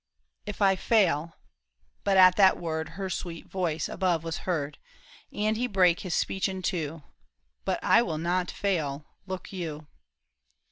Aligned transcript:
"If 0.51 0.63
I 0.63 0.75
fail—" 0.75 1.35
but 2.03 2.17
at 2.17 2.35
that 2.35 2.57
word 2.57 2.89
Her 2.97 3.07
sweet 3.07 3.45
voice 3.45 3.87
above 3.87 4.23
was 4.23 4.37
heard, 4.49 4.79
And 5.31 5.55
he 5.55 5.67
brake 5.67 5.99
his 5.99 6.15
speech 6.15 6.49
in 6.49 6.63
two;—" 6.63 7.03
But 7.65 7.77
I 7.83 8.01
will 8.01 8.17
not 8.17 8.49
fail, 8.49 9.05
look 9.27 9.53
you." 9.53 9.85